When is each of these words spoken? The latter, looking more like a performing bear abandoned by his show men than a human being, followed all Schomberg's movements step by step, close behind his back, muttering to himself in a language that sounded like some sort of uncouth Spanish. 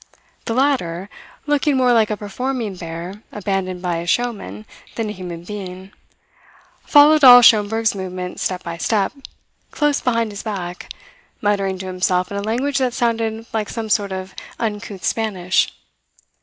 The 0.45 0.55
latter, 0.55 1.11
looking 1.45 1.77
more 1.77 1.93
like 1.93 2.09
a 2.09 2.17
performing 2.17 2.73
bear 2.75 3.21
abandoned 3.31 3.83
by 3.83 3.99
his 3.99 4.09
show 4.09 4.33
men 4.33 4.65
than 4.95 5.09
a 5.09 5.11
human 5.11 5.43
being, 5.43 5.91
followed 6.87 7.23
all 7.23 7.43
Schomberg's 7.43 7.93
movements 7.93 8.41
step 8.41 8.63
by 8.63 8.77
step, 8.77 9.13
close 9.69 10.01
behind 10.01 10.31
his 10.31 10.41
back, 10.41 10.89
muttering 11.39 11.77
to 11.77 11.85
himself 11.85 12.31
in 12.31 12.37
a 12.37 12.41
language 12.41 12.79
that 12.79 12.95
sounded 12.95 13.45
like 13.53 13.69
some 13.69 13.89
sort 13.89 14.11
of 14.11 14.33
uncouth 14.57 15.03
Spanish. 15.03 15.71